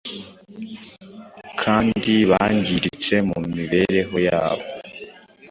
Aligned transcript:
kandi 1.61 2.11
bangiritse 2.29 3.15
mu 3.29 3.39
mibereho 3.55 4.15
yabo. 4.27 4.65